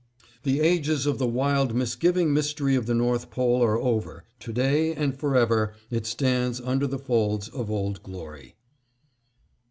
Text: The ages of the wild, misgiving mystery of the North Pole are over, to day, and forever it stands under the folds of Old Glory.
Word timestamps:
The 0.41 0.61
ages 0.61 1.05
of 1.05 1.19
the 1.19 1.27
wild, 1.27 1.75
misgiving 1.75 2.33
mystery 2.33 2.73
of 2.75 2.87
the 2.87 2.95
North 2.95 3.29
Pole 3.29 3.61
are 3.63 3.77
over, 3.77 4.23
to 4.39 4.51
day, 4.51 4.95
and 4.95 5.15
forever 5.15 5.75
it 5.91 6.07
stands 6.07 6.59
under 6.59 6.87
the 6.87 6.97
folds 6.97 7.47
of 7.49 7.69
Old 7.69 8.01
Glory. 8.01 8.55